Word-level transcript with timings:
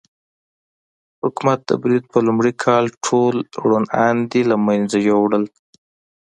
حکومت 1.23 1.59
د 1.65 1.71
برید 1.83 2.03
په 2.13 2.19
لومړي 2.27 2.53
کال 2.63 2.85
ټول 3.05 3.35
روڼ 3.63 3.83
اندي 4.07 4.41
له 4.51 4.57
منځه 4.67 4.97
یووړل. 5.09 5.43